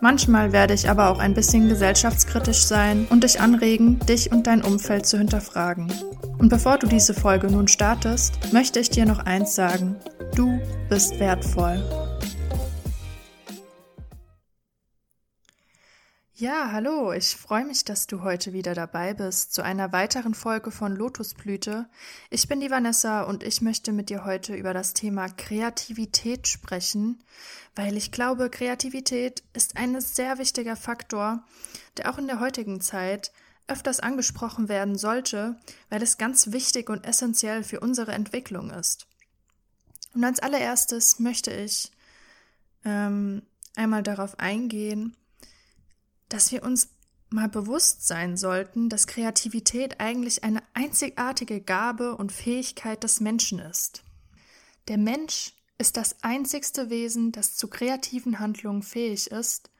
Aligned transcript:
Manchmal 0.00 0.52
werde 0.52 0.74
ich 0.74 0.88
aber 0.90 1.10
auch 1.10 1.18
ein 1.18 1.34
bisschen 1.34 1.68
gesellschaftskritisch 1.68 2.64
sein 2.64 3.06
und 3.10 3.24
dich 3.24 3.40
anregen, 3.40 3.98
dich 4.00 4.32
und 4.32 4.46
dein 4.46 4.62
Umfeld 4.62 5.06
zu 5.06 5.18
hinterfragen. 5.18 5.92
Und 6.38 6.48
bevor 6.48 6.78
du 6.78 6.86
diese 6.86 7.14
Folge 7.14 7.46
nun 7.46 7.68
startest, 7.68 8.52
möchte 8.52 8.80
ich 8.80 8.90
dir 8.90 9.06
noch 9.06 9.20
eins 9.20 9.54
sagen. 9.54 9.96
Du 10.34 10.60
bist 10.88 11.18
wertvoll. 11.20 11.82
Ja, 16.36 16.72
hallo, 16.72 17.12
ich 17.12 17.36
freue 17.36 17.64
mich, 17.64 17.84
dass 17.84 18.08
du 18.08 18.22
heute 18.24 18.52
wieder 18.52 18.74
dabei 18.74 19.14
bist 19.14 19.54
zu 19.54 19.62
einer 19.62 19.92
weiteren 19.92 20.34
Folge 20.34 20.72
von 20.72 20.96
Lotusblüte. 20.96 21.88
Ich 22.28 22.48
bin 22.48 22.58
die 22.58 22.72
Vanessa 22.72 23.22
und 23.22 23.44
ich 23.44 23.60
möchte 23.60 23.92
mit 23.92 24.10
dir 24.10 24.24
heute 24.24 24.56
über 24.56 24.74
das 24.74 24.94
Thema 24.94 25.28
Kreativität 25.28 26.48
sprechen, 26.48 27.22
weil 27.76 27.96
ich 27.96 28.10
glaube, 28.10 28.50
Kreativität 28.50 29.44
ist 29.52 29.76
ein 29.76 30.00
sehr 30.00 30.38
wichtiger 30.38 30.74
Faktor, 30.74 31.44
der 31.98 32.12
auch 32.12 32.18
in 32.18 32.26
der 32.26 32.40
heutigen 32.40 32.80
Zeit 32.80 33.30
öfters 33.68 34.00
angesprochen 34.00 34.68
werden 34.68 34.98
sollte, 34.98 35.54
weil 35.88 36.02
es 36.02 36.18
ganz 36.18 36.50
wichtig 36.50 36.90
und 36.90 37.06
essentiell 37.06 37.62
für 37.62 37.78
unsere 37.78 38.10
Entwicklung 38.10 38.70
ist. 38.70 39.06
Und 40.16 40.24
als 40.24 40.40
allererstes 40.40 41.20
möchte 41.20 41.52
ich 41.52 41.92
ähm, 42.84 43.42
einmal 43.76 44.02
darauf 44.02 44.40
eingehen, 44.40 45.16
dass 46.34 46.50
wir 46.50 46.64
uns 46.64 46.88
mal 47.30 47.48
bewusst 47.48 48.08
sein 48.08 48.36
sollten, 48.36 48.88
dass 48.88 49.06
Kreativität 49.06 50.00
eigentlich 50.00 50.42
eine 50.42 50.64
einzigartige 50.72 51.60
Gabe 51.60 52.16
und 52.16 52.32
Fähigkeit 52.32 53.04
des 53.04 53.20
Menschen 53.20 53.60
ist. 53.60 54.02
Der 54.88 54.98
Mensch 54.98 55.52
ist 55.78 55.96
das 55.96 56.24
einzigste 56.24 56.90
Wesen, 56.90 57.30
das 57.30 57.56
zu 57.56 57.68
kreativen 57.68 58.40
Handlungen 58.40 58.82
fähig 58.82 59.30
ist, 59.30 59.70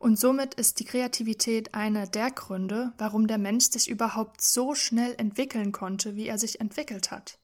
und 0.00 0.18
somit 0.18 0.54
ist 0.54 0.80
die 0.80 0.84
Kreativität 0.84 1.74
einer 1.74 2.08
der 2.08 2.32
Gründe, 2.32 2.92
warum 2.98 3.28
der 3.28 3.38
Mensch 3.38 3.70
sich 3.70 3.88
überhaupt 3.88 4.42
so 4.42 4.74
schnell 4.74 5.14
entwickeln 5.16 5.70
konnte, 5.70 6.16
wie 6.16 6.26
er 6.26 6.38
sich 6.38 6.60
entwickelt 6.60 7.12
hat. 7.12 7.38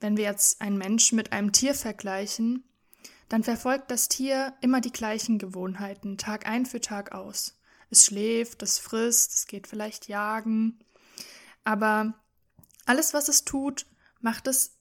Wenn 0.00 0.16
wir 0.16 0.24
jetzt 0.24 0.60
einen 0.60 0.76
Mensch 0.76 1.12
mit 1.12 1.32
einem 1.32 1.52
Tier 1.52 1.74
vergleichen, 1.74 2.64
dann 3.28 3.44
verfolgt 3.44 3.90
das 3.90 4.08
Tier 4.08 4.54
immer 4.60 4.80
die 4.80 4.92
gleichen 4.92 5.38
Gewohnheiten, 5.38 6.18
Tag 6.18 6.46
ein 6.46 6.66
für 6.66 6.80
Tag 6.80 7.12
aus. 7.12 7.58
Es 7.90 8.04
schläft, 8.04 8.62
es 8.62 8.78
frisst, 8.78 9.32
es 9.34 9.46
geht 9.46 9.66
vielleicht 9.66 10.08
jagen, 10.08 10.78
aber 11.64 12.14
alles, 12.86 13.12
was 13.12 13.28
es 13.28 13.44
tut, 13.44 13.86
macht 14.20 14.46
es 14.46 14.76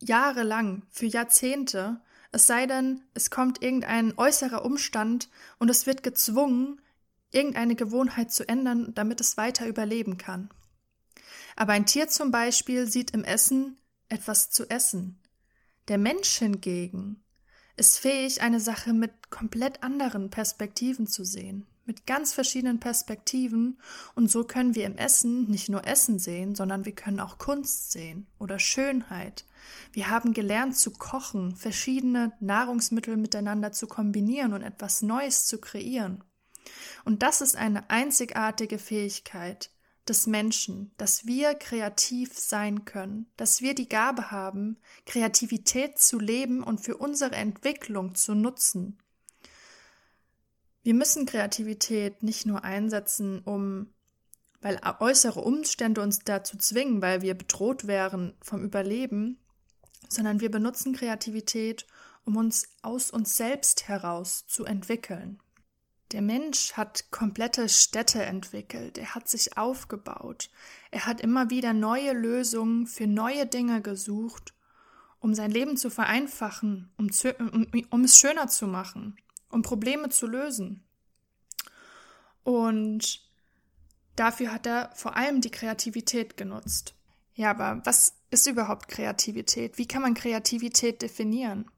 jahrelang, 0.00 0.82
für 0.90 1.06
Jahrzehnte, 1.06 2.00
es 2.30 2.46
sei 2.46 2.66
denn, 2.66 3.02
es 3.14 3.30
kommt 3.30 3.62
irgendein 3.62 4.16
äußerer 4.16 4.64
Umstand 4.64 5.30
und 5.58 5.70
es 5.70 5.86
wird 5.86 6.02
gezwungen, 6.02 6.80
irgendeine 7.30 7.74
Gewohnheit 7.74 8.32
zu 8.32 8.48
ändern, 8.48 8.92
damit 8.94 9.20
es 9.20 9.36
weiter 9.36 9.66
überleben 9.66 10.18
kann. 10.18 10.50
Aber 11.56 11.72
ein 11.72 11.86
Tier 11.86 12.08
zum 12.08 12.30
Beispiel 12.30 12.86
sieht 12.86 13.12
im 13.12 13.24
Essen 13.24 13.78
etwas 14.08 14.50
zu 14.50 14.68
essen. 14.68 15.20
Der 15.88 15.98
Mensch 15.98 16.38
hingegen 16.38 17.24
ist 17.78 17.98
fähig, 17.98 18.42
eine 18.42 18.60
Sache 18.60 18.92
mit 18.92 19.30
komplett 19.30 19.82
anderen 19.82 20.30
Perspektiven 20.30 21.06
zu 21.06 21.24
sehen, 21.24 21.66
mit 21.86 22.06
ganz 22.06 22.34
verschiedenen 22.34 22.80
Perspektiven, 22.80 23.78
und 24.14 24.30
so 24.30 24.44
können 24.44 24.74
wir 24.74 24.84
im 24.84 24.96
Essen 24.96 25.48
nicht 25.48 25.68
nur 25.68 25.86
Essen 25.86 26.18
sehen, 26.18 26.54
sondern 26.54 26.84
wir 26.84 26.94
können 26.94 27.20
auch 27.20 27.38
Kunst 27.38 27.92
sehen 27.92 28.26
oder 28.38 28.58
Schönheit. 28.58 29.46
Wir 29.92 30.10
haben 30.10 30.34
gelernt 30.34 30.76
zu 30.76 30.90
kochen, 30.90 31.54
verschiedene 31.56 32.32
Nahrungsmittel 32.40 33.16
miteinander 33.16 33.72
zu 33.72 33.86
kombinieren 33.86 34.52
und 34.52 34.62
etwas 34.62 35.02
Neues 35.02 35.46
zu 35.46 35.58
kreieren. 35.58 36.24
Und 37.04 37.22
das 37.22 37.40
ist 37.40 37.56
eine 37.56 37.88
einzigartige 37.90 38.78
Fähigkeit, 38.78 39.70
des 40.08 40.26
Menschen, 40.26 40.90
dass 40.96 41.26
wir 41.26 41.54
kreativ 41.54 42.38
sein 42.38 42.84
können, 42.84 43.30
dass 43.36 43.60
wir 43.60 43.74
die 43.74 43.88
Gabe 43.88 44.30
haben, 44.30 44.78
Kreativität 45.06 45.98
zu 45.98 46.18
leben 46.18 46.62
und 46.62 46.80
für 46.80 46.96
unsere 46.96 47.34
Entwicklung 47.34 48.14
zu 48.14 48.34
nutzen. 48.34 48.98
Wir 50.82 50.94
müssen 50.94 51.26
Kreativität 51.26 52.22
nicht 52.22 52.46
nur 52.46 52.64
einsetzen, 52.64 53.40
um 53.40 53.88
weil 54.60 54.80
äußere 55.00 55.40
Umstände 55.40 56.00
uns 56.00 56.20
dazu 56.20 56.56
zwingen, 56.56 57.00
weil 57.00 57.22
wir 57.22 57.34
bedroht 57.34 57.86
wären 57.86 58.34
vom 58.40 58.64
Überleben, 58.64 59.38
sondern 60.08 60.40
wir 60.40 60.50
benutzen 60.50 60.94
Kreativität, 60.94 61.86
um 62.24 62.36
uns 62.36 62.68
aus 62.82 63.10
uns 63.10 63.36
selbst 63.36 63.88
heraus 63.88 64.46
zu 64.46 64.64
entwickeln. 64.64 65.40
Der 66.12 66.22
Mensch 66.22 66.72
hat 66.72 67.10
komplette 67.10 67.68
Städte 67.68 68.22
entwickelt, 68.22 68.96
er 68.96 69.14
hat 69.14 69.28
sich 69.28 69.58
aufgebaut, 69.58 70.50
er 70.90 71.04
hat 71.04 71.20
immer 71.20 71.50
wieder 71.50 71.74
neue 71.74 72.12
Lösungen 72.12 72.86
für 72.86 73.06
neue 73.06 73.46
Dinge 73.46 73.82
gesucht, 73.82 74.54
um 75.20 75.34
sein 75.34 75.50
Leben 75.50 75.76
zu 75.76 75.90
vereinfachen, 75.90 76.90
um, 76.96 77.12
zu, 77.12 77.34
um, 77.34 77.66
um 77.90 78.04
es 78.04 78.16
schöner 78.16 78.48
zu 78.48 78.66
machen, 78.66 79.16
um 79.50 79.60
Probleme 79.60 80.08
zu 80.08 80.26
lösen. 80.26 80.82
Und 82.42 83.20
dafür 84.16 84.52
hat 84.52 84.66
er 84.66 84.90
vor 84.94 85.14
allem 85.14 85.42
die 85.42 85.50
Kreativität 85.50 86.38
genutzt. 86.38 86.94
Ja, 87.34 87.50
aber 87.50 87.82
was 87.84 88.14
ist 88.30 88.46
überhaupt 88.46 88.88
Kreativität? 88.88 89.76
Wie 89.76 89.86
kann 89.86 90.02
man 90.02 90.14
Kreativität 90.14 91.02
definieren? 91.02 91.70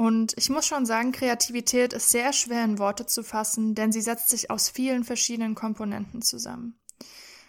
Und 0.00 0.32
ich 0.38 0.48
muss 0.48 0.66
schon 0.66 0.86
sagen, 0.86 1.12
Kreativität 1.12 1.92
ist 1.92 2.08
sehr 2.08 2.32
schwer 2.32 2.64
in 2.64 2.78
Worte 2.78 3.04
zu 3.04 3.22
fassen, 3.22 3.74
denn 3.74 3.92
sie 3.92 4.00
setzt 4.00 4.30
sich 4.30 4.50
aus 4.50 4.70
vielen 4.70 5.04
verschiedenen 5.04 5.54
Komponenten 5.54 6.22
zusammen. 6.22 6.80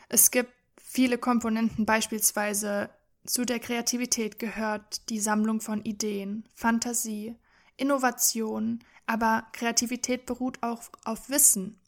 Es 0.10 0.32
gibt 0.32 0.52
viele 0.76 1.18
Komponenten, 1.18 1.86
beispielsweise 1.86 2.90
zu 3.26 3.46
der 3.46 3.62
Kreativität 3.62 4.38
gehört 4.38 5.10
die 5.10 5.22
Sammlung 5.22 5.62
von 5.62 5.82
Ideen, 5.86 6.44
Fantasie, 6.54 7.38
Innovation, 7.78 8.84
aber 9.06 9.48
Kreativität 9.54 10.26
beruht 10.26 10.62
auch 10.62 10.84
auf 11.06 11.30
Wissen. 11.30 11.80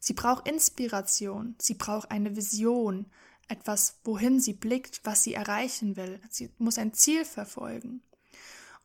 Sie 0.00 0.12
braucht 0.12 0.46
Inspiration, 0.46 1.54
sie 1.58 1.76
braucht 1.76 2.10
eine 2.10 2.36
Vision, 2.36 3.06
etwas, 3.48 4.00
wohin 4.04 4.38
sie 4.38 4.52
blickt, 4.52 5.00
was 5.02 5.22
sie 5.22 5.32
erreichen 5.32 5.96
will. 5.96 6.20
Sie 6.28 6.50
muss 6.58 6.76
ein 6.76 6.92
Ziel 6.92 7.24
verfolgen. 7.24 8.02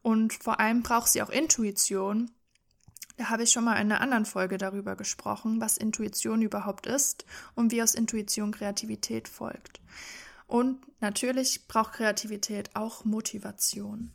Und 0.06 0.34
vor 0.34 0.60
allem 0.60 0.84
braucht 0.84 1.08
sie 1.08 1.24
auch 1.24 1.32
Intuition. 1.32 2.30
Da 3.18 3.30
habe 3.30 3.42
ich 3.42 3.52
schon 3.52 3.64
mal 3.64 3.74
in 3.74 3.92
einer 3.92 4.02
anderen 4.02 4.26
Folge 4.26 4.60
darüber 4.60 4.96
gesprochen, 4.96 5.60
was 5.60 5.78
Intuition 5.78 6.44
überhaupt 6.44 6.86
ist 6.86 7.26
und 7.56 7.72
wie 7.72 7.82
aus 7.82 7.96
Intuition 7.96 8.52
Kreativität 8.52 9.28
folgt. 9.28 9.82
Und 10.46 10.86
natürlich 11.02 11.68
braucht 11.68 11.94
Kreativität 11.94 12.76
auch 12.76 13.04
Motivation. 13.04 14.14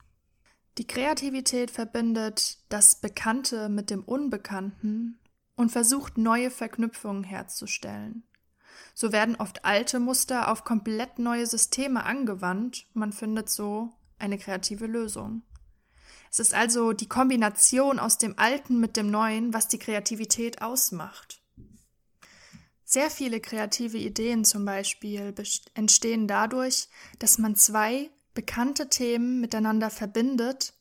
Die 0.79 0.87
Kreativität 0.87 1.73
verbindet 1.73 2.59
das 2.69 3.01
Bekannte 3.01 3.69
mit 3.69 3.91
dem 3.91 4.05
Unbekannten 4.05 5.19
und 5.57 5.73
versucht 5.73 6.19
neue 6.19 6.53
Verknüpfungen 6.53 7.25
herzustellen. 7.25 8.23
So 8.95 9.11
werden 9.11 9.35
oft 9.35 9.65
alte 9.65 9.99
Muster 9.99 10.53
auf 10.53 10.63
komplett 10.63 11.19
neue 11.19 11.49
Systeme 11.49 12.05
angewandt, 12.05 12.87
man 12.95 13.13
findet 13.13 13.51
so 13.51 13.93
eine 14.21 14.39
kreative 14.39 14.87
Lösung. 14.87 15.43
Es 16.31 16.39
ist 16.39 16.55
also 16.55 16.93
die 16.93 17.09
Kombination 17.09 17.99
aus 17.99 18.17
dem 18.17 18.39
Alten 18.39 18.79
mit 18.79 18.97
dem 18.97 19.11
Neuen, 19.11 19.53
was 19.53 19.67
die 19.67 19.79
Kreativität 19.79 20.63
ausmacht. 20.63 21.43
Sehr 22.85 23.11
viele 23.11 23.41
kreative 23.41 23.99
Ideen 23.99 24.45
zum 24.45 24.65
Beispiel 24.65 25.35
entstehen 25.75 26.29
dadurch, 26.29 26.89
dass 27.19 27.39
man 27.39 27.57
zwei 27.57 28.11
bekannte 28.35 28.89
Themen 28.89 29.41
miteinander 29.41 29.91
verbindet 29.91 30.75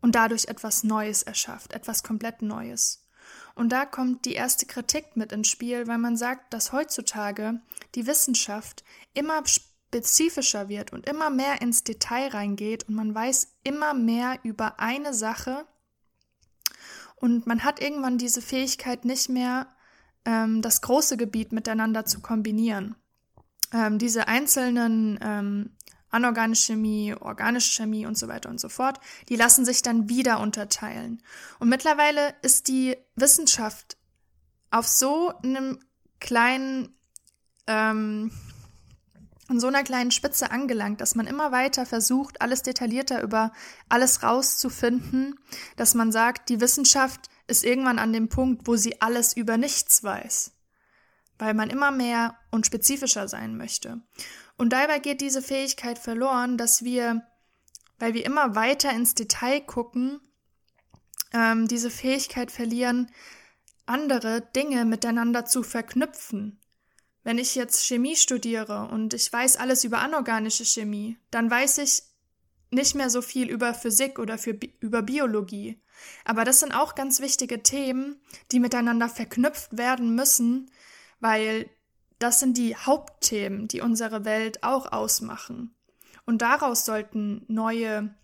und 0.00 0.14
dadurch 0.14 0.46
etwas 0.46 0.82
Neues 0.82 1.22
erschafft, 1.22 1.72
etwas 1.72 2.02
komplett 2.02 2.42
Neues. 2.42 3.06
Und 3.54 3.70
da 3.70 3.86
kommt 3.86 4.24
die 4.24 4.34
erste 4.34 4.66
Kritik 4.66 5.16
mit 5.16 5.32
ins 5.32 5.48
Spiel, 5.48 5.86
weil 5.86 5.98
man 5.98 6.16
sagt, 6.16 6.52
dass 6.52 6.72
heutzutage 6.72 7.60
die 7.94 8.06
Wissenschaft 8.06 8.84
immer 9.14 9.42
spezifischer 9.88 10.68
wird 10.68 10.92
und 10.92 11.08
immer 11.08 11.30
mehr 11.30 11.62
ins 11.62 11.84
Detail 11.84 12.28
reingeht 12.28 12.88
und 12.88 12.94
man 12.94 13.14
weiß 13.14 13.54
immer 13.62 13.94
mehr 13.94 14.38
über 14.42 14.80
eine 14.80 15.14
Sache 15.14 15.66
und 17.16 17.46
man 17.46 17.64
hat 17.64 17.80
irgendwann 17.80 18.18
diese 18.18 18.42
Fähigkeit 18.42 19.04
nicht 19.04 19.28
mehr, 19.28 19.68
ähm, 20.24 20.60
das 20.60 20.82
große 20.82 21.16
Gebiet 21.16 21.52
miteinander 21.52 22.04
zu 22.04 22.20
kombinieren. 22.20 22.94
Ähm, 23.72 23.98
diese 23.98 24.28
einzelnen 24.28 25.18
ähm, 25.22 25.70
anorganische 26.10 26.72
Chemie, 26.72 27.14
organische 27.18 27.72
Chemie 27.72 28.06
und 28.06 28.18
so 28.18 28.28
weiter 28.28 28.48
und 28.48 28.60
so 28.60 28.68
fort, 28.68 29.00
die 29.28 29.36
lassen 29.36 29.64
sich 29.64 29.82
dann 29.82 30.08
wieder 30.08 30.40
unterteilen. 30.40 31.22
Und 31.58 31.68
mittlerweile 31.68 32.34
ist 32.42 32.68
die 32.68 32.96
Wissenschaft 33.16 33.96
auf 34.70 34.86
so 34.86 35.32
einem 35.42 35.78
kleinen, 36.20 36.94
ähm, 37.66 38.30
an 39.48 39.60
so 39.60 39.68
einer 39.68 39.84
kleinen 39.84 40.10
Spitze 40.10 40.50
angelangt, 40.50 41.00
dass 41.00 41.14
man 41.14 41.26
immer 41.26 41.52
weiter 41.52 41.86
versucht, 41.86 42.40
alles 42.40 42.62
detaillierter 42.62 43.22
über 43.22 43.52
alles 43.88 44.22
rauszufinden, 44.22 45.38
dass 45.76 45.94
man 45.94 46.10
sagt, 46.10 46.48
die 46.48 46.60
Wissenschaft 46.60 47.28
ist 47.46 47.64
irgendwann 47.64 47.98
an 47.98 48.12
dem 48.12 48.28
Punkt, 48.28 48.66
wo 48.66 48.76
sie 48.76 49.00
alles 49.00 49.36
über 49.36 49.56
nichts 49.56 50.02
weiß, 50.02 50.52
weil 51.38 51.54
man 51.54 51.70
immer 51.70 51.90
mehr 51.90 52.36
und 52.50 52.66
spezifischer 52.66 53.28
sein 53.28 53.56
möchte. 53.56 54.02
Und 54.56 54.72
dabei 54.72 54.98
geht 54.98 55.20
diese 55.20 55.42
Fähigkeit 55.42 55.98
verloren, 55.98 56.56
dass 56.58 56.82
wir, 56.82 57.22
weil 57.98 58.14
wir 58.14 58.24
immer 58.24 58.54
weiter 58.54 58.90
ins 58.90 59.14
Detail 59.14 59.60
gucken, 59.60 60.20
ähm, 61.32 61.68
diese 61.68 61.90
Fähigkeit 61.90 62.50
verlieren, 62.50 63.10
andere 63.84 64.40
Dinge 64.40 64.84
miteinander 64.84 65.44
zu 65.44 65.62
verknüpfen. 65.62 66.58
Wenn 67.26 67.38
ich 67.38 67.56
jetzt 67.56 67.84
Chemie 67.84 68.14
studiere 68.14 68.86
und 68.92 69.12
ich 69.12 69.32
weiß 69.32 69.56
alles 69.56 69.82
über 69.82 69.98
anorganische 69.98 70.64
Chemie, 70.64 71.18
dann 71.32 71.50
weiß 71.50 71.78
ich 71.78 72.04
nicht 72.70 72.94
mehr 72.94 73.10
so 73.10 73.20
viel 73.20 73.50
über 73.50 73.74
Physik 73.74 74.20
oder 74.20 74.38
für, 74.38 74.56
über 74.78 75.02
Biologie. 75.02 75.82
Aber 76.24 76.44
das 76.44 76.60
sind 76.60 76.70
auch 76.70 76.94
ganz 76.94 77.18
wichtige 77.18 77.64
Themen, 77.64 78.20
die 78.52 78.60
miteinander 78.60 79.08
verknüpft 79.08 79.76
werden 79.76 80.14
müssen, 80.14 80.70
weil 81.18 81.68
das 82.20 82.38
sind 82.38 82.56
die 82.56 82.76
Hauptthemen, 82.76 83.66
die 83.66 83.80
unsere 83.80 84.24
Welt 84.24 84.62
auch 84.62 84.92
ausmachen. 84.92 85.74
Und 86.26 86.42
daraus 86.42 86.84
sollten 86.84 87.44
neue 87.48 88.14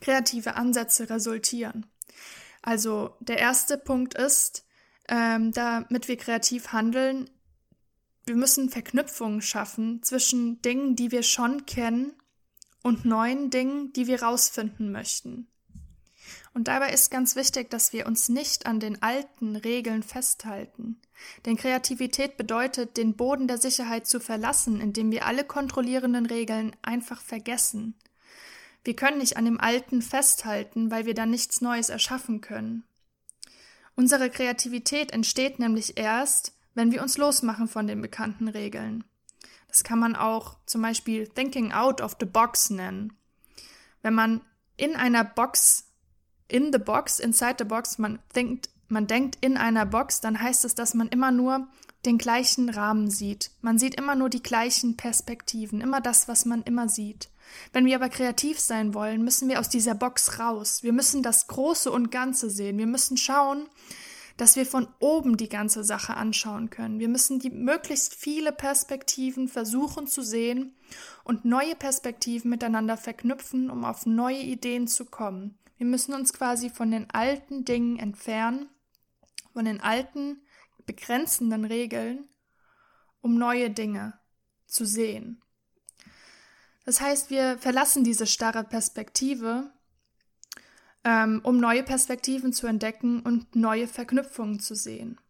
kreative 0.00 0.54
Ansätze 0.54 1.10
resultieren. 1.10 1.84
Also 2.62 3.16
der 3.18 3.38
erste 3.38 3.76
Punkt 3.76 4.14
ist, 4.14 4.64
ähm, 5.08 5.50
damit 5.50 6.06
wir 6.06 6.16
kreativ 6.16 6.68
handeln, 6.72 7.28
wir 8.26 8.36
müssen 8.36 8.70
Verknüpfungen 8.70 9.42
schaffen 9.42 10.02
zwischen 10.02 10.62
Dingen, 10.62 10.96
die 10.96 11.10
wir 11.10 11.22
schon 11.22 11.66
kennen 11.66 12.12
und 12.82 13.04
neuen 13.04 13.50
Dingen, 13.50 13.92
die 13.92 14.06
wir 14.06 14.22
rausfinden 14.22 14.92
möchten. 14.92 15.48
Und 16.54 16.68
dabei 16.68 16.92
ist 16.92 17.10
ganz 17.10 17.36
wichtig, 17.36 17.68
dass 17.70 17.92
wir 17.92 18.06
uns 18.06 18.28
nicht 18.28 18.66
an 18.66 18.80
den 18.80 19.02
alten 19.02 19.56
Regeln 19.56 20.02
festhalten. 20.02 21.00
Denn 21.44 21.56
Kreativität 21.56 22.36
bedeutet, 22.36 22.96
den 22.96 23.16
Boden 23.16 23.48
der 23.48 23.58
Sicherheit 23.58 24.06
zu 24.06 24.20
verlassen, 24.20 24.80
indem 24.80 25.10
wir 25.10 25.26
alle 25.26 25.44
kontrollierenden 25.44 26.26
Regeln 26.26 26.74
einfach 26.82 27.20
vergessen. 27.20 27.94
Wir 28.84 28.94
können 28.94 29.18
nicht 29.18 29.36
an 29.36 29.46
dem 29.46 29.60
Alten 29.60 30.02
festhalten, 30.02 30.90
weil 30.90 31.06
wir 31.06 31.14
dann 31.14 31.30
nichts 31.30 31.60
Neues 31.60 31.88
erschaffen 31.88 32.40
können. 32.40 32.84
Unsere 33.96 34.30
Kreativität 34.30 35.12
entsteht 35.12 35.58
nämlich 35.58 35.96
erst, 35.96 36.52
wenn 36.74 36.92
wir 36.92 37.02
uns 37.02 37.16
losmachen 37.16 37.68
von 37.68 37.86
den 37.86 38.00
bekannten 38.00 38.48
Regeln. 38.48 39.04
Das 39.68 39.82
kann 39.82 39.98
man 39.98 40.14
auch 40.14 40.56
zum 40.66 40.82
Beispiel 40.82 41.26
Thinking 41.26 41.72
out 41.72 42.00
of 42.00 42.16
the 42.20 42.26
box 42.26 42.70
nennen. 42.70 43.12
Wenn 44.02 44.14
man 44.14 44.40
in 44.76 44.96
einer 44.96 45.24
Box, 45.24 45.90
in 46.48 46.72
the 46.72 46.78
box, 46.78 47.18
inside 47.18 47.56
the 47.58 47.64
box, 47.64 47.98
man 47.98 48.20
denkt, 48.34 48.68
man 48.88 49.06
denkt 49.06 49.38
in 49.40 49.56
einer 49.56 49.86
Box, 49.86 50.20
dann 50.20 50.40
heißt 50.40 50.64
es, 50.64 50.74
dass 50.74 50.94
man 50.94 51.08
immer 51.08 51.30
nur 51.30 51.66
den 52.04 52.18
gleichen 52.18 52.68
Rahmen 52.68 53.10
sieht. 53.10 53.50
Man 53.62 53.78
sieht 53.78 53.94
immer 53.94 54.14
nur 54.14 54.28
die 54.28 54.42
gleichen 54.42 54.96
Perspektiven, 54.96 55.80
immer 55.80 56.00
das, 56.00 56.28
was 56.28 56.44
man 56.44 56.62
immer 56.62 56.88
sieht. 56.88 57.30
Wenn 57.72 57.86
wir 57.86 57.96
aber 57.96 58.08
kreativ 58.08 58.60
sein 58.60 58.94
wollen, 58.94 59.24
müssen 59.24 59.48
wir 59.48 59.60
aus 59.60 59.68
dieser 59.68 59.94
Box 59.94 60.38
raus. 60.38 60.82
Wir 60.82 60.92
müssen 60.92 61.22
das 61.22 61.46
Große 61.46 61.90
und 61.90 62.10
Ganze 62.10 62.50
sehen. 62.50 62.78
Wir 62.78 62.86
müssen 62.86 63.16
schauen, 63.16 63.68
dass 64.36 64.56
wir 64.56 64.66
von 64.66 64.88
oben 64.98 65.36
die 65.36 65.48
ganze 65.48 65.84
Sache 65.84 66.14
anschauen 66.14 66.70
können. 66.70 66.98
Wir 66.98 67.08
müssen 67.08 67.38
die 67.38 67.50
möglichst 67.50 68.14
viele 68.14 68.52
Perspektiven 68.52 69.48
versuchen 69.48 70.06
zu 70.06 70.22
sehen 70.22 70.76
und 71.22 71.44
neue 71.44 71.76
Perspektiven 71.76 72.50
miteinander 72.50 72.96
verknüpfen, 72.96 73.70
um 73.70 73.84
auf 73.84 74.06
neue 74.06 74.40
Ideen 74.40 74.88
zu 74.88 75.04
kommen. 75.04 75.58
Wir 75.76 75.86
müssen 75.86 76.14
uns 76.14 76.32
quasi 76.32 76.70
von 76.70 76.90
den 76.90 77.10
alten 77.10 77.64
Dingen 77.64 77.98
entfernen, 77.98 78.68
von 79.52 79.64
den 79.64 79.80
alten 79.80 80.42
begrenzenden 80.86 81.64
Regeln, 81.64 82.28
um 83.20 83.38
neue 83.38 83.70
Dinge 83.70 84.18
zu 84.66 84.84
sehen. 84.84 85.40
Das 86.84 87.00
heißt, 87.00 87.30
wir 87.30 87.58
verlassen 87.58 88.04
diese 88.04 88.26
starre 88.26 88.64
Perspektive, 88.64 89.72
ähm, 91.04 91.40
um 91.42 91.58
neue 91.58 91.82
Perspektiven 91.82 92.52
zu 92.52 92.66
entdecken 92.66 93.20
und 93.20 93.54
neue 93.54 93.86
Verknüpfungen 93.86 94.60
zu 94.60 94.74
sehen. 94.74 95.20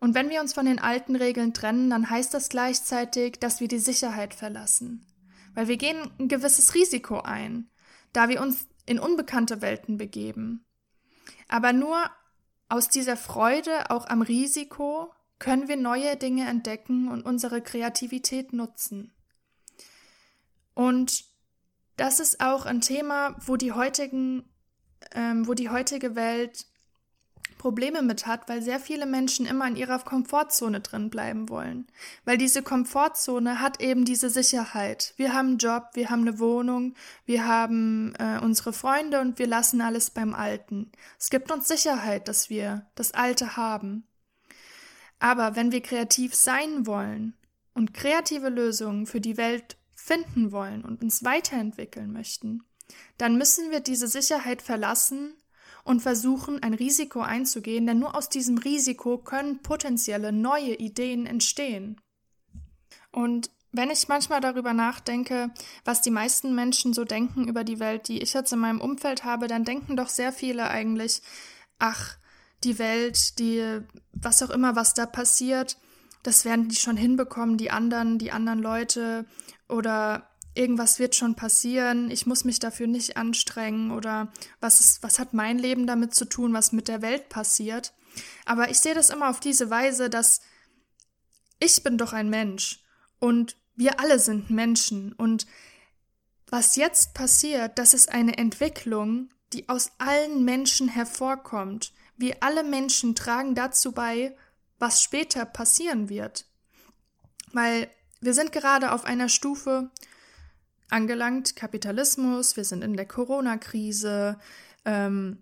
Und 0.00 0.14
wenn 0.14 0.30
wir 0.30 0.40
uns 0.40 0.54
von 0.54 0.66
den 0.66 0.78
alten 0.78 1.14
Regeln 1.14 1.52
trennen, 1.52 1.90
dann 1.90 2.08
heißt 2.08 2.32
das 2.32 2.48
gleichzeitig, 2.48 3.38
dass 3.38 3.60
wir 3.60 3.68
die 3.68 3.78
Sicherheit 3.78 4.34
verlassen. 4.34 5.06
Weil 5.54 5.68
wir 5.68 5.76
gehen 5.76 6.10
ein 6.18 6.28
gewisses 6.28 6.74
Risiko 6.74 7.20
ein, 7.20 7.68
da 8.12 8.28
wir 8.28 8.40
uns 8.40 8.66
in 8.86 8.98
unbekannte 8.98 9.60
Welten 9.60 9.98
begeben. 9.98 10.64
Aber 11.48 11.72
nur 11.72 11.98
aus 12.68 12.88
dieser 12.88 13.16
Freude 13.16 13.90
auch 13.90 14.06
am 14.06 14.22
Risiko 14.22 15.12
können 15.38 15.68
wir 15.68 15.76
neue 15.76 16.16
Dinge 16.16 16.48
entdecken 16.48 17.08
und 17.08 17.22
unsere 17.22 17.60
Kreativität 17.60 18.52
nutzen. 18.52 19.12
Und 20.74 21.24
das 21.96 22.20
ist 22.20 22.40
auch 22.40 22.64
ein 22.64 22.80
Thema, 22.80 23.36
wo 23.44 23.56
die 23.56 23.72
heutigen, 23.72 24.49
ähm, 25.14 25.46
wo 25.46 25.54
die 25.54 25.70
heutige 25.70 26.14
Welt 26.14 26.66
Probleme 27.60 28.00
mit 28.00 28.26
hat, 28.26 28.48
weil 28.48 28.62
sehr 28.62 28.80
viele 28.80 29.04
Menschen 29.04 29.44
immer 29.44 29.68
in 29.68 29.76
ihrer 29.76 29.98
Komfortzone 29.98 30.80
drin 30.80 31.10
bleiben 31.10 31.50
wollen. 31.50 31.86
Weil 32.24 32.38
diese 32.38 32.62
Komfortzone 32.62 33.60
hat 33.60 33.82
eben 33.82 34.06
diese 34.06 34.30
Sicherheit. 34.30 35.12
Wir 35.18 35.34
haben 35.34 35.48
einen 35.48 35.58
Job, 35.58 35.90
wir 35.92 36.08
haben 36.08 36.22
eine 36.22 36.38
Wohnung, 36.38 36.94
wir 37.26 37.46
haben 37.46 38.14
äh, 38.18 38.38
unsere 38.40 38.72
Freunde 38.72 39.20
und 39.20 39.38
wir 39.38 39.46
lassen 39.46 39.82
alles 39.82 40.08
beim 40.08 40.32
Alten. 40.34 40.90
Es 41.18 41.28
gibt 41.28 41.52
uns 41.52 41.68
Sicherheit, 41.68 42.28
dass 42.28 42.48
wir 42.48 42.86
das 42.94 43.12
Alte 43.12 43.58
haben. 43.58 44.04
Aber 45.18 45.54
wenn 45.54 45.70
wir 45.70 45.82
kreativ 45.82 46.34
sein 46.34 46.86
wollen 46.86 47.34
und 47.74 47.92
kreative 47.92 48.48
Lösungen 48.48 49.04
für 49.04 49.20
die 49.20 49.36
Welt 49.36 49.76
finden 49.94 50.50
wollen 50.50 50.82
und 50.82 51.02
uns 51.02 51.24
weiterentwickeln 51.24 52.10
möchten, 52.10 52.62
dann 53.18 53.36
müssen 53.36 53.70
wir 53.70 53.80
diese 53.80 54.08
Sicherheit 54.08 54.62
verlassen 54.62 55.34
und 55.84 56.00
versuchen, 56.00 56.62
ein 56.62 56.74
Risiko 56.74 57.20
einzugehen, 57.20 57.86
denn 57.86 57.98
nur 57.98 58.14
aus 58.14 58.28
diesem 58.28 58.58
Risiko 58.58 59.18
können 59.18 59.62
potenzielle 59.62 60.32
neue 60.32 60.74
Ideen 60.74 61.26
entstehen. 61.26 62.00
Und 63.12 63.50
wenn 63.72 63.90
ich 63.90 64.08
manchmal 64.08 64.40
darüber 64.40 64.72
nachdenke, 64.72 65.50
was 65.84 66.02
die 66.02 66.10
meisten 66.10 66.54
Menschen 66.54 66.92
so 66.92 67.04
denken 67.04 67.46
über 67.46 67.64
die 67.64 67.78
Welt, 67.78 68.08
die 68.08 68.20
ich 68.20 68.34
jetzt 68.34 68.52
in 68.52 68.58
meinem 68.58 68.80
Umfeld 68.80 69.24
habe, 69.24 69.46
dann 69.46 69.64
denken 69.64 69.96
doch 69.96 70.08
sehr 70.08 70.32
viele 70.32 70.68
eigentlich, 70.68 71.22
ach, 71.78 72.16
die 72.64 72.78
Welt, 72.78 73.38
die, 73.38 73.80
was 74.12 74.42
auch 74.42 74.50
immer, 74.50 74.76
was 74.76 74.94
da 74.94 75.06
passiert, 75.06 75.78
das 76.22 76.44
werden 76.44 76.68
die 76.68 76.76
schon 76.76 76.96
hinbekommen, 76.96 77.56
die 77.56 77.70
anderen, 77.70 78.18
die 78.18 78.32
anderen 78.32 78.60
Leute 78.60 79.24
oder 79.68 80.29
irgendwas 80.54 80.98
wird 80.98 81.14
schon 81.14 81.36
passieren, 81.36 82.10
ich 82.10 82.26
muss 82.26 82.44
mich 82.44 82.58
dafür 82.58 82.86
nicht 82.86 83.16
anstrengen 83.16 83.90
oder 83.90 84.32
was, 84.60 84.80
ist, 84.80 85.02
was 85.02 85.18
hat 85.18 85.32
mein 85.32 85.58
Leben 85.58 85.86
damit 85.86 86.14
zu 86.14 86.24
tun, 86.24 86.52
was 86.52 86.72
mit 86.72 86.88
der 86.88 87.02
Welt 87.02 87.28
passiert. 87.28 87.92
Aber 88.44 88.70
ich 88.70 88.80
sehe 88.80 88.94
das 88.94 89.10
immer 89.10 89.30
auf 89.30 89.40
diese 89.40 89.70
Weise, 89.70 90.10
dass 90.10 90.40
ich 91.60 91.82
bin 91.82 91.98
doch 91.98 92.12
ein 92.12 92.30
Mensch 92.30 92.82
und 93.18 93.56
wir 93.76 94.00
alle 94.00 94.18
sind 94.18 94.50
Menschen 94.50 95.12
und 95.12 95.46
was 96.50 96.74
jetzt 96.74 97.14
passiert, 97.14 97.78
das 97.78 97.94
ist 97.94 98.10
eine 98.10 98.36
Entwicklung, 98.36 99.30
die 99.52 99.68
aus 99.68 99.92
allen 99.98 100.44
Menschen 100.44 100.88
hervorkommt. 100.88 101.92
Wir 102.16 102.36
alle 102.40 102.64
Menschen 102.64 103.14
tragen 103.14 103.54
dazu 103.54 103.92
bei, 103.92 104.36
was 104.78 105.02
später 105.02 105.44
passieren 105.44 106.08
wird. 106.08 106.46
Weil 107.52 107.88
wir 108.20 108.34
sind 108.34 108.52
gerade 108.52 108.92
auf 108.92 109.04
einer 109.04 109.28
Stufe, 109.28 109.90
angelangt, 110.92 111.56
Kapitalismus, 111.56 112.56
wir 112.56 112.64
sind 112.64 112.82
in 112.82 112.96
der 112.96 113.06
Corona-Krise, 113.06 114.38
ähm, 114.84 115.38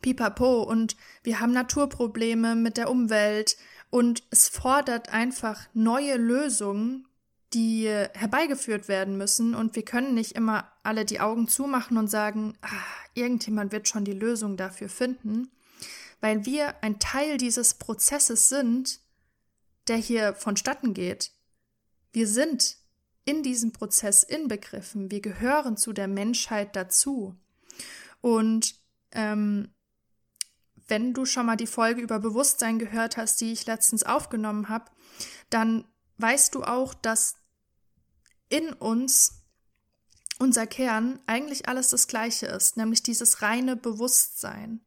pipapo. 0.00 0.62
Und 0.62 0.96
wir 1.22 1.40
haben 1.40 1.52
Naturprobleme 1.52 2.54
mit 2.54 2.76
der 2.76 2.90
Umwelt. 2.90 3.56
Und 3.90 4.22
es 4.30 4.48
fordert 4.48 5.10
einfach 5.10 5.62
neue 5.74 6.16
Lösungen, 6.16 7.06
die 7.54 7.88
herbeigeführt 7.88 8.88
werden 8.88 9.16
müssen. 9.16 9.54
Und 9.54 9.76
wir 9.76 9.84
können 9.84 10.14
nicht 10.14 10.32
immer 10.32 10.70
alle 10.82 11.04
die 11.04 11.20
Augen 11.20 11.48
zumachen 11.48 11.96
und 11.96 12.08
sagen, 12.08 12.54
ah, 12.62 12.68
irgendjemand 13.14 13.72
wird 13.72 13.88
schon 13.88 14.04
die 14.04 14.12
Lösung 14.12 14.56
dafür 14.56 14.88
finden, 14.88 15.50
weil 16.20 16.44
wir 16.44 16.82
ein 16.82 16.98
Teil 16.98 17.38
dieses 17.38 17.74
Prozesses 17.74 18.48
sind, 18.48 19.00
der 19.88 19.96
hier 19.96 20.34
vonstatten 20.34 20.94
geht. 20.94 21.32
Wir 22.12 22.26
sind 22.26 22.76
in 23.26 23.42
diesem 23.42 23.72
Prozess 23.72 24.22
inbegriffen. 24.22 25.10
Wir 25.10 25.20
gehören 25.20 25.76
zu 25.76 25.92
der 25.92 26.08
Menschheit 26.08 26.74
dazu. 26.74 27.36
Und 28.22 28.76
ähm, 29.12 29.74
wenn 30.88 31.12
du 31.12 31.26
schon 31.26 31.46
mal 31.46 31.56
die 31.56 31.66
Folge 31.66 32.00
über 32.00 32.20
Bewusstsein 32.20 32.78
gehört 32.78 33.16
hast, 33.16 33.40
die 33.40 33.52
ich 33.52 33.66
letztens 33.66 34.04
aufgenommen 34.04 34.68
habe, 34.68 34.90
dann 35.50 35.84
weißt 36.18 36.54
du 36.54 36.62
auch, 36.62 36.94
dass 36.94 37.34
in 38.48 38.72
uns 38.72 39.42
unser 40.38 40.66
Kern 40.66 41.18
eigentlich 41.26 41.68
alles 41.68 41.88
das 41.88 42.06
Gleiche 42.06 42.46
ist, 42.46 42.76
nämlich 42.76 43.02
dieses 43.02 43.42
reine 43.42 43.74
Bewusstsein. 43.74 44.84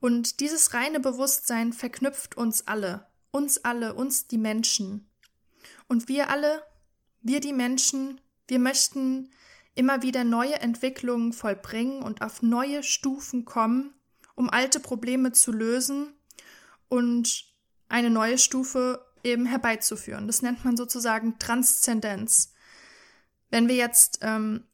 Und 0.00 0.40
dieses 0.40 0.72
reine 0.72 1.00
Bewusstsein 1.00 1.72
verknüpft 1.72 2.36
uns 2.36 2.66
alle, 2.66 3.08
uns 3.30 3.64
alle, 3.64 3.94
uns 3.94 4.28
die 4.28 4.38
Menschen. 4.38 5.10
Und 5.88 6.08
wir 6.08 6.30
alle, 6.30 6.62
wir 7.20 7.40
die 7.40 7.52
Menschen, 7.52 8.20
wir 8.46 8.58
möchten 8.58 9.30
immer 9.74 10.02
wieder 10.02 10.24
neue 10.24 10.60
Entwicklungen 10.60 11.32
vollbringen 11.32 12.02
und 12.02 12.22
auf 12.22 12.42
neue 12.42 12.82
Stufen 12.82 13.44
kommen, 13.44 13.94
um 14.34 14.50
alte 14.50 14.80
Probleme 14.80 15.32
zu 15.32 15.52
lösen 15.52 16.14
und 16.88 17.44
eine 17.88 18.10
neue 18.10 18.38
Stufe 18.38 19.04
eben 19.22 19.46
herbeizuführen. 19.46 20.26
Das 20.26 20.42
nennt 20.42 20.64
man 20.64 20.76
sozusagen 20.76 21.38
Transzendenz. 21.38 22.52
Wenn 23.50 23.68
wir 23.68 23.76
jetzt 23.76 24.18
ähm, 24.22 24.64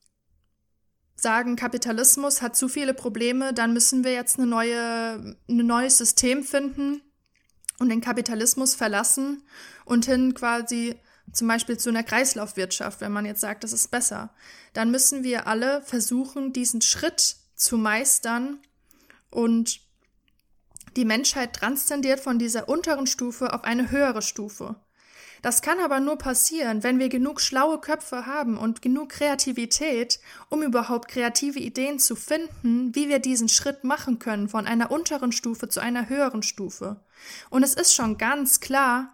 sagen, 1.17 1.57
Kapitalismus 1.57 2.43
hat 2.43 2.57
zu 2.57 2.69
viele 2.69 2.95
Probleme, 2.95 3.53
dann 3.53 3.73
müssen 3.73 4.05
wir 4.05 4.13
jetzt 4.13 4.39
eine 4.39 4.47
neue, 4.47 5.37
ein 5.49 5.67
neues 5.67 5.99
System 5.99 6.43
finden 6.43 7.03
und 7.79 7.89
den 7.89 8.01
Kapitalismus 8.01 8.75
verlassen 8.75 9.43
und 9.85 10.07
hin 10.07 10.35
quasi 10.35 10.97
zum 11.33 11.49
Beispiel 11.49 11.79
zu 11.79 11.89
einer 11.89 12.03
Kreislaufwirtschaft, 12.03 13.01
wenn 13.01 13.13
man 13.13 13.27
jetzt 13.27 13.41
sagt, 13.41 13.65
das 13.65 13.73
ist 13.73 13.91
besser. 13.91 14.31
Dann 14.73 14.91
müssen 14.91 15.25
wir 15.25 15.47
alle 15.47 15.83
versuchen, 15.83 16.53
diesen 16.53 16.81
Schritt 16.81 17.37
zu 17.55 17.77
meistern 17.77 18.59
und 19.31 19.81
die 20.97 21.05
Menschheit 21.05 21.55
transzendiert 21.55 22.21
von 22.21 22.39
dieser 22.39 22.69
unteren 22.69 23.07
Stufe 23.07 23.53
auf 23.53 23.65
eine 23.65 23.91
höhere 23.91 24.23
Stufe. 24.23 24.77
Das 25.45 25.61
kann 25.61 25.79
aber 25.79 26.01
nur 26.01 26.17
passieren, 26.17 26.83
wenn 26.83 26.99
wir 26.99 27.11
genug 27.11 27.39
schlaue 27.39 27.79
Köpfe 27.79 28.25
haben 28.25 28.57
und 28.57 28.81
genug 28.81 29.11
Kreativität, 29.11 30.19
um 30.49 30.63
überhaupt 30.63 31.09
kreative 31.09 31.59
Ideen 31.59 31.99
zu 31.99 32.17
finden, 32.17 32.95
wie 32.95 33.11
wir 33.11 33.19
diesen 33.19 33.51
Schritt 33.51 33.85
machen 33.85 34.19
können 34.19 34.49
von 34.49 34.67
einer 34.67 34.91
unteren 34.91 35.33
Stufe 35.33 35.69
zu 35.69 35.81
einer 35.81 36.09
höheren 36.09 36.43
Stufe. 36.43 37.05
Und 37.51 37.63
es 37.63 37.75
ist 37.75 37.95
schon 37.95 38.17
ganz 38.17 38.61
klar, 38.61 39.13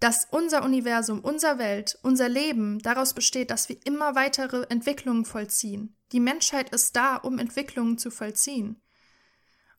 dass 0.00 0.26
unser 0.30 0.64
Universum, 0.64 1.20
unser 1.20 1.58
Welt, 1.58 1.98
unser 2.02 2.28
Leben 2.28 2.78
daraus 2.78 3.12
besteht, 3.12 3.50
dass 3.50 3.68
wir 3.68 3.76
immer 3.84 4.14
weitere 4.14 4.62
Entwicklungen 4.70 5.26
vollziehen. 5.26 5.94
Die 6.12 6.20
Menschheit 6.20 6.70
ist 6.70 6.96
da, 6.96 7.16
um 7.16 7.38
Entwicklungen 7.38 7.98
zu 7.98 8.10
vollziehen. 8.10 8.80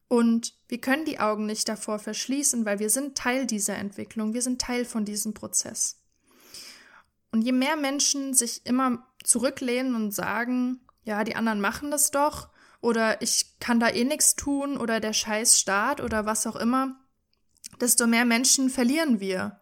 Und 0.08 0.54
wir 0.68 0.80
können 0.80 1.06
die 1.06 1.20
Augen 1.20 1.48
nicht 1.48 1.68
davor 1.68 1.98
verschließen, 1.98 2.66
weil 2.66 2.80
wir 2.80 2.90
sind 2.90 3.18
Teil 3.18 3.48
dieser 3.48 3.76
Entwicklung, 3.76 4.34
wir 4.34 4.42
sind 4.44 4.62
Teil 4.62 4.86
von 4.86 5.06
diesem 5.06 5.34
Prozess. 5.34 6.04
Und 7.32 7.42
je 7.42 7.54
mehr 7.54 7.76
Menschen 7.76 8.34
sich 8.34 8.66
immer 8.66 9.08
zurücklehnen 9.24 9.96
und 9.96 10.12
sagen, 10.12 10.82
ja, 11.04 11.24
die 11.24 11.36
anderen 11.36 11.62
machen 11.62 11.90
das 11.90 12.12
doch, 12.12 12.50
oder 12.82 13.22
ich 13.22 13.58
kann 13.60 13.80
da 13.80 13.90
eh 13.90 14.04
nichts 14.04 14.36
tun, 14.36 14.78
oder 14.78 15.00
der 15.00 15.14
scheiß 15.14 15.60
Staat 15.60 16.02
oder 16.02 16.26
was 16.26 16.46
auch 16.46 16.58
immer, 16.58 17.00
desto 17.80 18.06
mehr 18.06 18.26
Menschen 18.26 18.70
verlieren 18.70 19.20
wir 19.20 19.61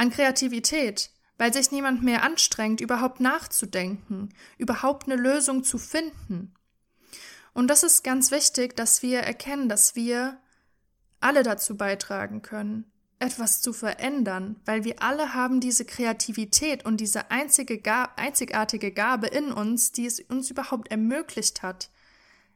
an 0.00 0.08
Kreativität, 0.08 1.10
weil 1.36 1.52
sich 1.52 1.72
niemand 1.72 2.02
mehr 2.02 2.22
anstrengt, 2.22 2.80
überhaupt 2.80 3.20
nachzudenken, 3.20 4.30
überhaupt 4.56 5.04
eine 5.04 5.20
Lösung 5.20 5.62
zu 5.62 5.76
finden. 5.76 6.54
Und 7.52 7.68
das 7.68 7.82
ist 7.82 8.02
ganz 8.02 8.30
wichtig, 8.30 8.74
dass 8.74 9.02
wir 9.02 9.20
erkennen, 9.20 9.68
dass 9.68 9.94
wir 9.94 10.40
alle 11.20 11.42
dazu 11.42 11.76
beitragen 11.76 12.40
können, 12.40 12.90
etwas 13.18 13.60
zu 13.60 13.74
verändern, 13.74 14.58
weil 14.64 14.84
wir 14.84 15.02
alle 15.02 15.34
haben 15.34 15.60
diese 15.60 15.84
Kreativität 15.84 16.86
und 16.86 16.96
diese 16.96 17.30
einzige 17.30 17.82
einzigartige 18.16 18.92
Gabe 18.92 19.26
in 19.26 19.52
uns, 19.52 19.92
die 19.92 20.06
es 20.06 20.18
uns 20.18 20.50
überhaupt 20.50 20.90
ermöglicht 20.90 21.62
hat, 21.62 21.90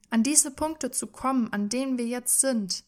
an 0.08 0.22
diese 0.22 0.50
Punkte 0.50 0.92
zu 0.92 1.08
kommen, 1.08 1.52
an 1.52 1.68
denen 1.68 1.98
wir 1.98 2.06
jetzt 2.06 2.40
sind. 2.40 2.84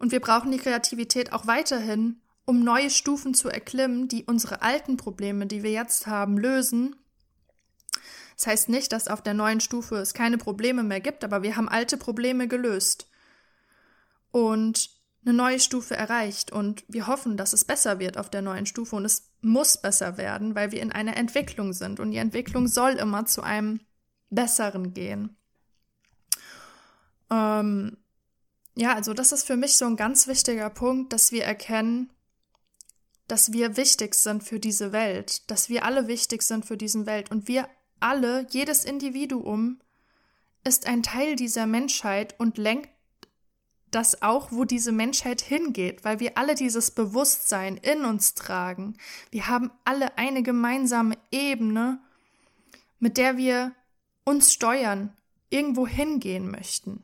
Und 0.00 0.10
wir 0.10 0.18
brauchen 0.18 0.50
die 0.50 0.58
Kreativität 0.58 1.32
auch 1.32 1.46
weiterhin, 1.46 2.20
um 2.50 2.64
neue 2.64 2.90
Stufen 2.90 3.32
zu 3.32 3.48
erklimmen, 3.48 4.08
die 4.08 4.24
unsere 4.24 4.60
alten 4.60 4.96
Probleme, 4.96 5.46
die 5.46 5.62
wir 5.62 5.70
jetzt 5.70 6.08
haben, 6.08 6.36
lösen. 6.36 6.96
Das 8.36 8.48
heißt 8.48 8.68
nicht, 8.68 8.90
dass 8.90 9.06
auf 9.06 9.22
der 9.22 9.34
neuen 9.34 9.60
Stufe 9.60 9.94
es 9.98 10.14
keine 10.14 10.36
Probleme 10.36 10.82
mehr 10.82 10.98
gibt, 10.98 11.22
aber 11.22 11.44
wir 11.44 11.54
haben 11.54 11.68
alte 11.68 11.96
Probleme 11.96 12.48
gelöst 12.48 13.08
und 14.32 14.90
eine 15.24 15.32
neue 15.32 15.60
Stufe 15.60 15.96
erreicht. 15.96 16.50
Und 16.50 16.82
wir 16.88 17.06
hoffen, 17.06 17.36
dass 17.36 17.52
es 17.52 17.64
besser 17.64 18.00
wird 18.00 18.18
auf 18.18 18.30
der 18.30 18.42
neuen 18.42 18.66
Stufe 18.66 18.96
und 18.96 19.04
es 19.04 19.30
muss 19.42 19.80
besser 19.80 20.16
werden, 20.16 20.56
weil 20.56 20.72
wir 20.72 20.82
in 20.82 20.90
einer 20.90 21.16
Entwicklung 21.16 21.72
sind. 21.72 22.00
Und 22.00 22.10
die 22.10 22.18
Entwicklung 22.18 22.66
soll 22.66 22.94
immer 22.94 23.26
zu 23.26 23.42
einem 23.42 23.78
besseren 24.28 24.92
gehen. 24.92 25.36
Ähm, 27.30 27.96
ja, 28.74 28.96
also 28.96 29.14
das 29.14 29.30
ist 29.30 29.46
für 29.46 29.56
mich 29.56 29.76
so 29.76 29.84
ein 29.84 29.94
ganz 29.94 30.26
wichtiger 30.26 30.68
Punkt, 30.68 31.12
dass 31.12 31.30
wir 31.30 31.44
erkennen, 31.44 32.10
dass 33.30 33.52
wir 33.52 33.76
wichtig 33.76 34.14
sind 34.14 34.42
für 34.42 34.58
diese 34.58 34.90
Welt, 34.92 35.48
dass 35.50 35.68
wir 35.68 35.84
alle 35.84 36.08
wichtig 36.08 36.42
sind 36.42 36.66
für 36.66 36.76
diese 36.76 37.06
Welt 37.06 37.30
und 37.30 37.46
wir 37.46 37.68
alle, 38.00 38.46
jedes 38.50 38.84
Individuum 38.84 39.78
ist 40.64 40.86
ein 40.86 41.02
Teil 41.02 41.36
dieser 41.36 41.66
Menschheit 41.66 42.34
und 42.38 42.58
lenkt 42.58 42.90
das 43.90 44.22
auch, 44.22 44.50
wo 44.52 44.64
diese 44.64 44.92
Menschheit 44.92 45.40
hingeht, 45.40 46.04
weil 46.04 46.20
wir 46.20 46.38
alle 46.38 46.54
dieses 46.54 46.90
Bewusstsein 46.90 47.76
in 47.76 48.04
uns 48.04 48.34
tragen. 48.34 48.96
Wir 49.30 49.48
haben 49.48 49.70
alle 49.84 50.16
eine 50.18 50.42
gemeinsame 50.42 51.16
Ebene, 51.30 52.00
mit 52.98 53.16
der 53.16 53.36
wir 53.36 53.72
uns 54.24 54.52
steuern, 54.52 55.16
irgendwo 55.50 55.86
hingehen 55.86 56.50
möchten. 56.50 57.02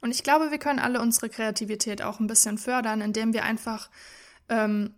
Und 0.00 0.10
ich 0.12 0.22
glaube, 0.22 0.50
wir 0.50 0.58
können 0.58 0.78
alle 0.78 1.00
unsere 1.00 1.28
Kreativität 1.28 2.02
auch 2.02 2.20
ein 2.20 2.26
bisschen 2.26 2.58
fördern, 2.58 3.00
indem 3.00 3.32
wir 3.32 3.44
einfach 3.44 3.90
ähm, 4.48 4.94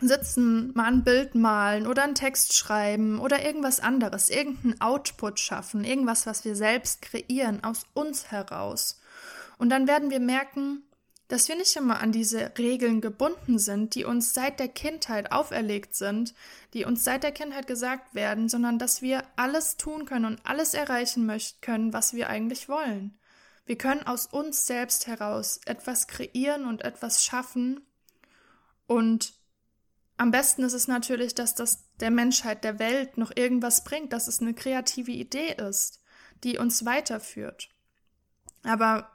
sitzen, 0.00 0.72
mal 0.74 0.86
ein 0.86 1.04
Bild 1.04 1.34
malen 1.34 1.86
oder 1.86 2.04
einen 2.04 2.14
Text 2.14 2.54
schreiben 2.54 3.18
oder 3.18 3.44
irgendwas 3.44 3.80
anderes, 3.80 4.28
irgendeinen 4.28 4.80
Output 4.80 5.40
schaffen, 5.40 5.84
irgendwas, 5.84 6.26
was 6.26 6.44
wir 6.44 6.54
selbst 6.54 7.02
kreieren, 7.02 7.64
aus 7.64 7.86
uns 7.94 8.30
heraus. 8.30 9.00
Und 9.58 9.70
dann 9.70 9.86
werden 9.86 10.10
wir 10.10 10.20
merken, 10.20 10.82
dass 11.28 11.48
wir 11.48 11.56
nicht 11.56 11.74
immer 11.74 12.00
an 12.00 12.12
diese 12.12 12.52
Regeln 12.56 13.00
gebunden 13.00 13.58
sind, 13.58 13.94
die 13.94 14.04
uns 14.04 14.32
seit 14.32 14.60
der 14.60 14.68
Kindheit 14.68 15.32
auferlegt 15.32 15.96
sind, 15.96 16.34
die 16.72 16.84
uns 16.84 17.02
seit 17.02 17.24
der 17.24 17.32
Kindheit 17.32 17.66
gesagt 17.66 18.14
werden, 18.14 18.48
sondern 18.48 18.78
dass 18.78 19.02
wir 19.02 19.24
alles 19.34 19.76
tun 19.76 20.04
können 20.04 20.24
und 20.24 20.40
alles 20.44 20.74
erreichen 20.74 21.26
möchten 21.26 21.60
können, 21.62 21.92
was 21.92 22.14
wir 22.14 22.28
eigentlich 22.28 22.68
wollen. 22.68 23.18
Wir 23.64 23.76
können 23.76 24.06
aus 24.06 24.26
uns 24.26 24.66
selbst 24.66 25.08
heraus 25.08 25.60
etwas 25.66 26.06
kreieren 26.06 26.64
und 26.66 26.82
etwas 26.82 27.24
schaffen 27.24 27.80
und 28.86 29.32
am 30.16 30.30
besten 30.30 30.62
ist 30.62 30.72
es 30.72 30.88
natürlich, 30.88 31.34
dass 31.34 31.54
das 31.54 31.84
der 32.00 32.10
Menschheit, 32.10 32.64
der 32.64 32.78
Welt 32.78 33.18
noch 33.18 33.32
irgendwas 33.34 33.84
bringt, 33.84 34.12
dass 34.12 34.28
es 34.28 34.40
eine 34.40 34.54
kreative 34.54 35.10
Idee 35.10 35.52
ist, 35.52 36.00
die 36.44 36.58
uns 36.58 36.84
weiterführt. 36.84 37.68
Aber 38.62 39.10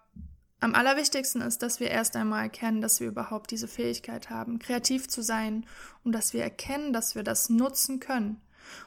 am 0.60 0.76
allerwichtigsten 0.76 1.42
ist, 1.42 1.64
dass 1.64 1.80
wir 1.80 1.90
erst 1.90 2.16
einmal 2.16 2.44
erkennen, 2.44 2.82
dass 2.82 3.00
wir 3.00 3.08
überhaupt 3.08 3.50
diese 3.50 3.68
Fähigkeit 3.68 4.30
haben, 4.30 4.60
kreativ 4.60 5.08
zu 5.08 5.24
sein 5.24 5.66
und 6.04 6.12
dass 6.12 6.34
wir 6.34 6.44
erkennen, 6.44 6.94
dass 6.94 7.16
wir 7.16 7.24
das 7.24 7.50
nutzen 7.50 8.00
können. 8.00 8.40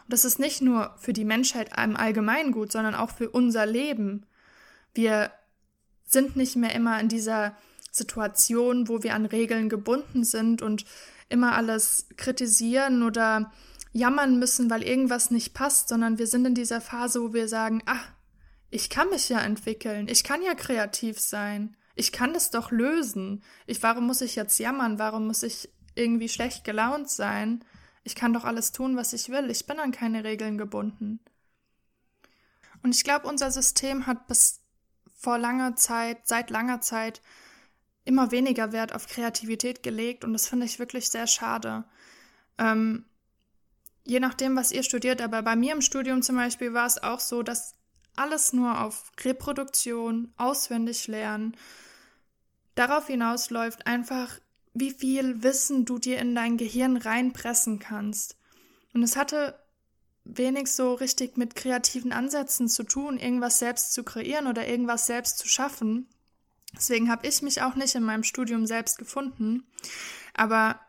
Und 0.05 0.13
das 0.13 0.25
ist 0.25 0.39
nicht 0.39 0.63
nur 0.63 0.95
für 0.99 1.13
die 1.13 1.25
Menschheit 1.25 1.71
im 1.77 1.97
Allgemeinen 1.97 2.53
gut, 2.53 2.71
sondern 2.71 2.95
auch 2.95 3.11
für 3.11 3.29
unser 3.29 3.67
Leben. 3.67 4.25
Wir 4.95 5.33
sind 6.07 6.37
nicht 6.37 6.55
mehr 6.55 6.75
immer 6.75 7.01
in 7.01 7.09
dieser 7.09 7.57
Situation, 7.91 8.89
wo 8.89 9.03
wir 9.03 9.15
an 9.15 9.27
Regeln 9.27 9.69
gebunden 9.69 10.23
sind 10.23 10.63
und 10.63 10.85
immer 11.29 11.55
alles 11.55 12.09
kritisieren 12.17 13.03
oder 13.03 13.53
jammern 13.93 14.39
müssen, 14.39 14.71
weil 14.71 14.83
irgendwas 14.83 15.31
nicht 15.31 15.55
passt, 15.55 15.89
sondern 15.89 16.19
wir 16.19 16.27
sind 16.27 16.45
in 16.47 16.55
dieser 16.55 16.81
Phase, 16.81 17.23
wo 17.23 17.33
wir 17.33 17.49
sagen, 17.49 17.83
ah, 17.87 18.01
ich 18.71 18.91
kann 18.91 19.09
mich 19.11 19.29
ja 19.29 19.41
entwickeln, 19.41 20.09
ich 20.09 20.25
kann 20.25 20.43
ja 20.43 20.55
kreativ 20.55 21.21
sein, 21.21 21.77
ich 21.95 22.13
kann 22.13 22.35
das 22.35 22.51
doch 22.51 22.71
lösen. 22.71 23.43
Ich, 23.67 23.83
warum 23.83 24.07
muss 24.07 24.21
ich 24.21 24.35
jetzt 24.35 24.59
jammern? 24.59 24.99
Warum 24.99 25.27
muss 25.27 25.43
ich 25.43 25.69
irgendwie 25.95 26.29
schlecht 26.29 26.65
gelaunt 26.65 27.09
sein? 27.09 27.65
Ich 28.03 28.15
kann 28.15 28.33
doch 28.33 28.45
alles 28.45 28.73
tun, 28.73 28.97
was 28.97 29.13
ich 29.13 29.29
will. 29.29 29.51
Ich 29.51 29.67
bin 29.67 29.79
an 29.79 29.93
keine 29.93 30.25
Regeln 30.25 30.59
gebunden. 30.59 31.21
Und 32.83 32.95
ich 32.95 33.05
glaube, 33.05 33.29
unser 33.29 33.51
System 33.51 34.07
hat 34.07 34.27
bis 34.27 34.61
vor 35.15 35.39
langer 35.39 35.77
Zeit, 35.77 36.27
seit 36.27 36.51
langer 36.51 36.81
Zeit, 36.81 37.23
immer 38.05 38.31
weniger 38.31 38.73
Wert 38.73 38.95
auf 38.95 39.07
Kreativität 39.07 39.83
gelegt 39.83 40.25
und 40.25 40.33
das 40.33 40.49
finde 40.49 40.67
ich 40.67 40.79
wirklich 40.79 41.09
sehr 41.09 41.27
schade. 41.27 41.85
Ähm, 42.59 43.05
je 44.05 44.21
nachdem, 44.21 44.57
was 44.57 44.73
ihr 44.73 44.83
studiert, 44.83 45.23
aber 45.23 45.43
bei 45.43 45.57
mir 45.57 45.73
im 45.73 45.81
Studium 45.81 46.23
zum 46.23 46.37
Beispiel 46.37 46.75
war 46.75 46.87
es 46.87 47.03
auch 47.03 47.21
so, 47.21 47.43
dass 47.43 47.75
alles 48.17 48.53
nur 48.53 48.81
auf 48.81 49.11
Reproduktion, 49.25 50.33
auswendig 50.37 51.07
lernen, 51.09 51.57
darauf 52.75 53.07
hinausläuft, 53.07 53.87
einfach 53.87 54.39
wie 54.75 54.91
viel 54.91 55.43
Wissen 55.43 55.85
du 55.85 55.99
dir 55.99 56.19
in 56.19 56.35
dein 56.35 56.57
Gehirn 56.57 56.97
reinpressen 56.97 57.79
kannst. 57.79 58.37
Und 58.93 59.03
es 59.03 59.17
hatte 59.17 59.59
wenig 60.25 60.73
so 60.73 60.95
richtig 60.95 61.37
mit 61.37 61.55
kreativen 61.55 62.13
Ansätzen 62.13 62.69
zu 62.69 62.83
tun, 62.83 63.19
irgendwas 63.19 63.59
selbst 63.59 63.93
zu 63.93 64.03
kreieren 64.03 64.47
oder 64.47 64.67
irgendwas 64.67 65.07
selbst 65.07 65.39
zu 65.39 65.49
schaffen. 65.49 66.09
Deswegen 66.77 67.11
habe 67.11 67.27
ich 67.27 67.43
mich 67.43 67.63
auch 67.63 67.75
nicht 67.75 67.95
in 67.95 68.03
meinem 68.03 68.25
Studium 68.25 68.67
selbst 68.67 68.99
gefunden. 68.99 69.65
Aber 70.35 70.81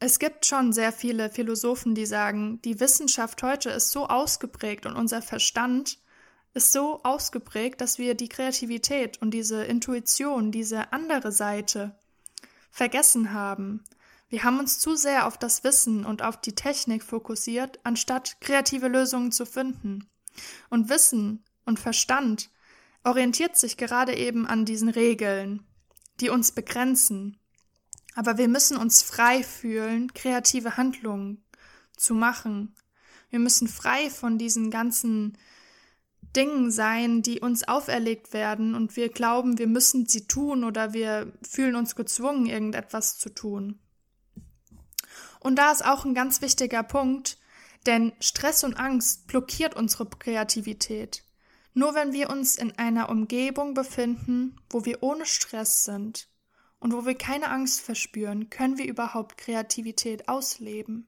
es 0.00 0.18
gibt 0.18 0.46
schon 0.46 0.72
sehr 0.72 0.92
viele 0.92 1.28
Philosophen, 1.30 1.94
die 1.94 2.06
sagen, 2.06 2.60
die 2.62 2.80
Wissenschaft 2.80 3.42
heute 3.42 3.70
ist 3.70 3.90
so 3.90 4.06
ausgeprägt 4.06 4.86
und 4.86 4.96
unser 4.96 5.22
Verstand 5.22 5.98
ist 6.54 6.72
so 6.72 7.00
ausgeprägt, 7.02 7.80
dass 7.80 7.98
wir 7.98 8.14
die 8.14 8.28
Kreativität 8.28 9.20
und 9.20 9.32
diese 9.32 9.64
Intuition, 9.64 10.52
diese 10.52 10.92
andere 10.92 11.32
Seite 11.32 11.96
vergessen 12.70 13.32
haben. 13.32 13.84
Wir 14.28 14.44
haben 14.44 14.58
uns 14.58 14.78
zu 14.78 14.94
sehr 14.94 15.26
auf 15.26 15.38
das 15.38 15.64
Wissen 15.64 16.04
und 16.04 16.22
auf 16.22 16.40
die 16.40 16.54
Technik 16.54 17.02
fokussiert, 17.02 17.80
anstatt 17.82 18.40
kreative 18.40 18.88
Lösungen 18.88 19.32
zu 19.32 19.46
finden. 19.46 20.08
Und 20.70 20.88
Wissen 20.88 21.42
und 21.64 21.80
Verstand 21.80 22.50
orientiert 23.08 23.56
sich 23.56 23.78
gerade 23.78 24.14
eben 24.14 24.46
an 24.46 24.66
diesen 24.66 24.90
Regeln, 24.90 25.66
die 26.20 26.28
uns 26.28 26.52
begrenzen. 26.52 27.38
Aber 28.14 28.36
wir 28.36 28.48
müssen 28.48 28.76
uns 28.76 29.02
frei 29.02 29.42
fühlen, 29.42 30.12
kreative 30.12 30.76
Handlungen 30.76 31.42
zu 31.96 32.14
machen. 32.14 32.74
Wir 33.30 33.38
müssen 33.38 33.66
frei 33.66 34.10
von 34.10 34.36
diesen 34.36 34.70
ganzen 34.70 35.38
Dingen 36.36 36.70
sein, 36.70 37.22
die 37.22 37.40
uns 37.40 37.66
auferlegt 37.66 38.34
werden 38.34 38.74
und 38.74 38.94
wir 38.96 39.08
glauben, 39.08 39.56
wir 39.56 39.68
müssen 39.68 40.06
sie 40.06 40.26
tun 40.26 40.62
oder 40.62 40.92
wir 40.92 41.32
fühlen 41.42 41.76
uns 41.76 41.96
gezwungen, 41.96 42.44
irgendetwas 42.44 43.18
zu 43.18 43.30
tun. 43.30 43.78
Und 45.40 45.56
da 45.56 45.72
ist 45.72 45.84
auch 45.84 46.04
ein 46.04 46.14
ganz 46.14 46.42
wichtiger 46.42 46.82
Punkt, 46.82 47.38
denn 47.86 48.12
Stress 48.20 48.64
und 48.64 48.78
Angst 48.78 49.28
blockiert 49.28 49.74
unsere 49.74 50.06
Kreativität. 50.06 51.24
Nur 51.78 51.94
wenn 51.94 52.12
wir 52.12 52.28
uns 52.28 52.56
in 52.56 52.76
einer 52.76 53.08
Umgebung 53.08 53.72
befinden, 53.72 54.56
wo 54.68 54.84
wir 54.84 55.00
ohne 55.00 55.24
Stress 55.24 55.84
sind 55.84 56.28
und 56.80 56.92
wo 56.92 57.06
wir 57.06 57.14
keine 57.14 57.50
Angst 57.50 57.82
verspüren, 57.82 58.50
können 58.50 58.78
wir 58.78 58.88
überhaupt 58.88 59.38
Kreativität 59.38 60.28
ausleben. 60.28 61.06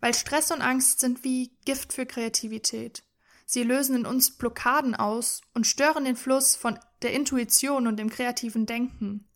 Weil 0.00 0.14
Stress 0.14 0.50
und 0.50 0.62
Angst 0.62 0.98
sind 0.98 1.22
wie 1.22 1.52
Gift 1.64 1.92
für 1.92 2.06
Kreativität. 2.06 3.04
Sie 3.46 3.62
lösen 3.62 3.94
in 3.94 4.04
uns 4.04 4.32
Blockaden 4.32 4.96
aus 4.96 5.42
und 5.54 5.64
stören 5.64 6.06
den 6.06 6.16
Fluss 6.16 6.56
von 6.56 6.76
der 7.02 7.12
Intuition 7.12 7.86
und 7.86 7.98
dem 7.98 8.10
kreativen 8.10 8.66
Denken. 8.66 9.28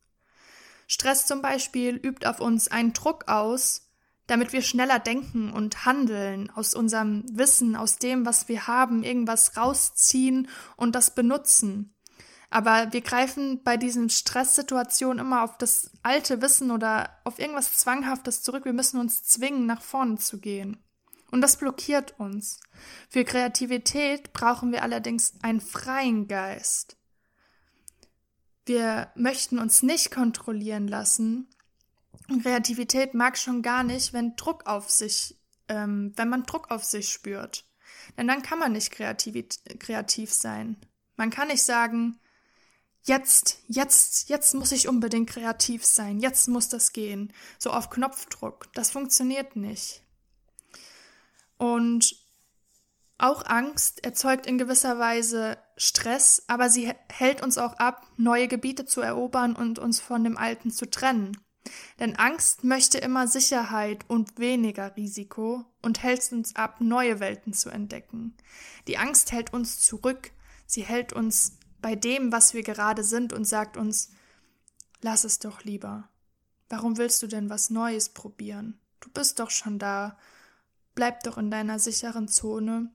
Stress 0.89 1.25
zum 1.25 1.41
Beispiel 1.41 1.95
übt 1.95 2.27
auf 2.27 2.41
uns 2.41 2.67
einen 2.67 2.95
Druck 2.95 3.29
aus, 3.29 3.84
damit 4.27 4.53
wir 4.53 4.63
schneller 4.63 4.99
denken 4.99 5.53
und 5.53 5.85
handeln, 5.85 6.51
aus 6.51 6.75
unserem 6.75 7.25
Wissen, 7.31 7.77
aus 7.77 7.99
dem, 7.99 8.25
was 8.25 8.49
wir 8.49 8.67
haben, 8.67 9.03
irgendwas 9.03 9.57
rausziehen 9.57 10.49
und 10.77 10.95
das 10.95 11.15
benutzen. 11.15 11.95
Aber 12.51 12.93
wir 12.93 13.01
greifen 13.01 13.63
bei 13.65 13.77
diesen 13.77 14.11
Stresssituationen 14.11 15.19
immer 15.19 15.43
auf 15.43 15.59
das 15.59 15.91
alte 16.03 16.41
Wissen 16.41 16.71
oder 16.71 17.11
auf 17.25 17.41
irgendwas 17.41 17.77
Zwanghaftes 17.77 18.43
zurück. 18.43 18.65
Wir 18.65 18.73
müssen 18.73 19.01
uns 19.01 19.25
zwingen, 19.25 19.67
nach 19.67 19.83
vorne 19.83 20.19
zu 20.19 20.39
gehen. 20.39 20.77
Und 21.33 21.41
das 21.41 21.57
blockiert 21.57 22.15
uns. 22.19 22.61
Für 23.11 23.25
Kreativität 23.25 24.33
brauchen 24.33 24.71
wir 24.71 24.85
allerdings 24.85 25.35
einen 25.43 25.61
freien 25.61 26.29
Geist. 26.29 26.97
Wir 28.67 29.11
möchten 29.17 29.59
uns 29.59 29.83
nicht 29.83 30.13
kontrollieren 30.13 30.87
lassen. 30.87 31.49
Und 32.29 32.43
Kreativität 32.43 33.15
mag 33.15 33.37
schon 33.37 33.63
gar 33.63 33.83
nicht, 33.83 34.13
wenn 34.13 34.37
Druck 34.37 34.67
auf 34.67 34.91
sich, 34.91 35.37
ähm, 35.69 36.13
wenn 36.17 36.29
man 36.29 36.45
Druck 36.45 36.71
auf 36.71 36.85
sich 36.85 37.11
spürt. 37.11 37.65
Denn 38.17 38.29
dann 38.29 38.43
kann 38.43 38.59
man 38.59 38.73
nicht 38.73 38.91
kreativ, 38.91 39.47
kreativ 39.79 40.33
sein. 40.33 40.77
Man 41.17 41.31
kann 41.31 41.49
nicht 41.49 41.63
sagen, 41.63 42.19
jetzt, 43.03 43.59
jetzt, 43.69 44.29
jetzt 44.29 44.55
muss 44.55 44.73
ich 44.73 44.89
unbedingt 44.89 45.31
kreativ 45.31 45.85
sein, 45.85 46.19
jetzt 46.19 46.49
muss 46.49 46.69
das 46.69 46.93
gehen. 46.93 47.33
So 47.59 47.71
auf 47.71 47.91
Knopfdruck. 47.91 48.73
Das 48.75 48.91
funktioniert 48.91 49.57
nicht. 49.57 50.03
Und 51.57 52.17
auch 53.19 53.47
Angst 53.47 54.05
erzeugt 54.05 54.47
in 54.47 54.59
gewisser 54.59 54.99
Weise 54.99 55.57
Stress, 55.77 56.45
aber 56.49 56.69
sie 56.69 56.93
hält 57.09 57.43
uns 57.43 57.59
auch 57.59 57.75
ab, 57.75 58.07
neue 58.17 58.49
Gebiete 58.49 58.87
zu 58.87 59.01
erobern 59.01 59.55
und 59.55 59.79
uns 59.79 60.01
von 60.01 60.25
dem 60.25 60.37
Alten 60.37 60.71
zu 60.71 60.91
trennen. 60.91 61.39
Denn 61.99 62.17
Angst 62.17 62.65
möchte 62.65 62.99
immer 62.99 63.27
Sicherheit 63.27 64.05
und 64.09 64.39
weniger 64.39 64.97
Risiko 64.97 65.65
und 65.83 66.03
hält 66.03 66.31
uns 66.33 66.57
ab, 66.57 66.81
neue 66.81 67.21
Welten 67.21 67.53
zu 67.53 67.71
entdecken. 67.71 68.37
Die 68.87 68.99
Angst 68.99 69.33
hält 69.33 69.53
uns 69.53 69.81
zurück, 69.81 70.31
sie 70.67 70.83
hält 70.83 71.13
uns 71.13 71.59
bei 71.81 71.95
dem, 71.95 72.33
was 72.33 72.55
wir 72.55 72.63
gerade 72.63 73.05
sind 73.05 73.33
und 73.33 73.45
sagt 73.45 73.77
uns, 73.77 74.11
lass 75.01 75.25
es 75.25 75.39
doch 75.39 75.65
lieber. 75.65 76.09
Warum 76.69 76.97
willst 76.97 77.23
du 77.23 77.27
denn 77.27 77.51
was 77.51 77.71
Neues 77.71 78.09
probieren? 78.09 78.81
Du 79.01 79.11
bist 79.11 79.39
doch 79.39 79.51
schon 79.51 79.79
da. 79.79 80.19
Bleib 80.95 81.23
doch 81.25 81.39
in 81.39 81.51
deiner 81.51 81.79
sicheren 81.79 82.29
Zone 82.29 82.91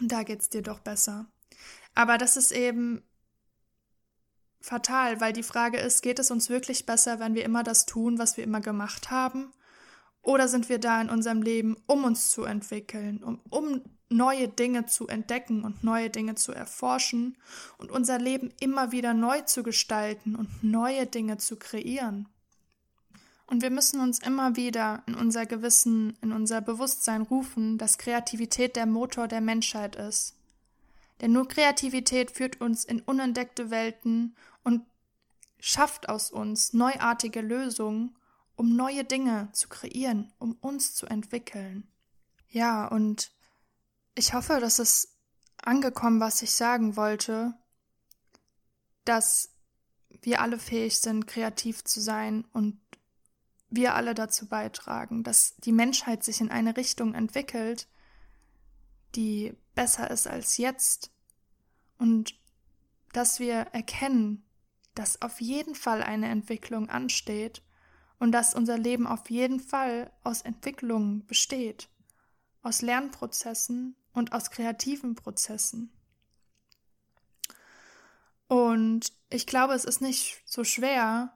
und 0.00 0.12
da 0.12 0.22
geht's 0.22 0.48
dir 0.48 0.62
doch 0.62 0.80
besser. 0.80 1.26
Aber 1.94 2.18
das 2.18 2.36
ist 2.36 2.52
eben 2.52 3.02
fatal, 4.60 5.20
weil 5.20 5.32
die 5.32 5.42
Frage 5.42 5.78
ist, 5.78 6.02
geht 6.02 6.18
es 6.18 6.30
uns 6.30 6.48
wirklich 6.48 6.86
besser, 6.86 7.18
wenn 7.18 7.34
wir 7.34 7.44
immer 7.44 7.62
das 7.62 7.86
tun, 7.86 8.18
was 8.18 8.36
wir 8.36 8.44
immer 8.44 8.60
gemacht 8.60 9.10
haben? 9.10 9.52
Oder 10.22 10.48
sind 10.48 10.68
wir 10.68 10.78
da 10.78 11.00
in 11.00 11.08
unserem 11.08 11.42
Leben, 11.42 11.76
um 11.86 12.04
uns 12.04 12.30
zu 12.30 12.44
entwickeln, 12.44 13.22
um, 13.22 13.40
um 13.48 13.82
neue 14.10 14.48
Dinge 14.48 14.86
zu 14.86 15.08
entdecken 15.08 15.64
und 15.64 15.82
neue 15.82 16.10
Dinge 16.10 16.34
zu 16.34 16.52
erforschen 16.52 17.38
und 17.78 17.90
unser 17.90 18.18
Leben 18.18 18.52
immer 18.60 18.92
wieder 18.92 19.14
neu 19.14 19.40
zu 19.42 19.62
gestalten 19.62 20.36
und 20.36 20.62
neue 20.62 21.06
Dinge 21.06 21.38
zu 21.38 21.56
kreieren? 21.56 22.28
Und 23.46 23.62
wir 23.62 23.70
müssen 23.70 24.00
uns 24.00 24.20
immer 24.20 24.54
wieder 24.54 25.02
in 25.06 25.14
unser 25.14 25.44
Gewissen, 25.44 26.16
in 26.22 26.30
unser 26.30 26.60
Bewusstsein 26.60 27.22
rufen, 27.22 27.78
dass 27.78 27.98
Kreativität 27.98 28.76
der 28.76 28.86
Motor 28.86 29.26
der 29.26 29.40
Menschheit 29.40 29.96
ist. 29.96 30.36
Denn 31.20 31.32
nur 31.32 31.48
Kreativität 31.48 32.30
führt 32.30 32.60
uns 32.60 32.84
in 32.84 33.00
unentdeckte 33.00 33.70
Welten 33.70 34.36
und 34.64 34.84
schafft 35.58 36.08
aus 36.08 36.30
uns 36.30 36.72
neuartige 36.72 37.40
Lösungen, 37.40 38.16
um 38.56 38.76
neue 38.76 39.04
Dinge 39.04 39.48
zu 39.52 39.68
kreieren, 39.68 40.32
um 40.38 40.52
uns 40.60 40.94
zu 40.94 41.06
entwickeln. 41.06 41.88
Ja, 42.48 42.86
und 42.86 43.32
ich 44.14 44.34
hoffe, 44.34 44.60
dass 44.60 44.78
es 44.78 45.16
angekommen, 45.62 46.20
was 46.20 46.42
ich 46.42 46.52
sagen 46.52 46.96
wollte, 46.96 47.54
dass 49.04 49.50
wir 50.22 50.40
alle 50.40 50.58
fähig 50.58 50.98
sind, 50.98 51.26
kreativ 51.26 51.84
zu 51.84 52.00
sein 52.00 52.44
und 52.52 52.80
wir 53.70 53.94
alle 53.94 54.14
dazu 54.14 54.46
beitragen, 54.48 55.22
dass 55.22 55.56
die 55.58 55.72
Menschheit 55.72 56.24
sich 56.24 56.40
in 56.40 56.50
eine 56.50 56.76
Richtung 56.76 57.14
entwickelt, 57.14 57.88
die 59.14 59.56
besser 59.74 60.10
ist 60.10 60.26
als 60.26 60.56
jetzt 60.56 61.10
und 61.98 62.34
dass 63.12 63.38
wir 63.38 63.54
erkennen, 63.72 64.44
dass 64.94 65.22
auf 65.22 65.40
jeden 65.40 65.74
Fall 65.74 66.02
eine 66.02 66.28
Entwicklung 66.28 66.88
ansteht 66.88 67.62
und 68.18 68.32
dass 68.32 68.54
unser 68.54 68.78
Leben 68.78 69.06
auf 69.06 69.30
jeden 69.30 69.60
Fall 69.60 70.12
aus 70.22 70.42
Entwicklungen 70.42 71.26
besteht, 71.26 71.88
aus 72.62 72.82
Lernprozessen 72.82 73.96
und 74.12 74.32
aus 74.32 74.50
kreativen 74.50 75.14
Prozessen. 75.14 75.90
Und 78.46 79.12
ich 79.30 79.46
glaube, 79.46 79.74
es 79.74 79.84
ist 79.84 80.00
nicht 80.00 80.42
so 80.44 80.64
schwer, 80.64 81.32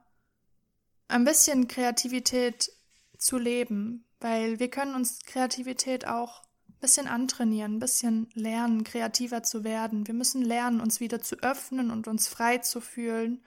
ein 1.07 1.23
bisschen 1.23 1.67
Kreativität 1.67 2.71
zu 3.17 3.37
leben, 3.37 4.05
weil 4.19 4.59
wir 4.59 4.69
können 4.69 4.95
uns 4.95 5.19
Kreativität 5.25 6.07
auch 6.07 6.44
bisschen 6.79 7.07
antrainieren, 7.07 7.75
ein 7.75 7.79
bisschen 7.79 8.29
lernen, 8.33 8.83
kreativer 8.83 9.43
zu 9.43 9.63
werden. 9.63 10.07
Wir 10.07 10.13
müssen 10.13 10.41
lernen, 10.41 10.81
uns 10.81 10.99
wieder 10.99 11.21
zu 11.21 11.37
öffnen 11.37 11.91
und 11.91 12.07
uns 12.07 12.27
frei 12.27 12.59
zu 12.59 12.81
fühlen 12.81 13.43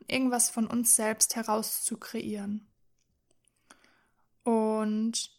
und 0.00 0.10
irgendwas 0.10 0.50
von 0.50 0.66
uns 0.66 0.96
selbst 0.96 1.36
heraus 1.36 1.84
zu 1.84 1.96
kreieren. 1.96 2.66
Und 4.44 5.30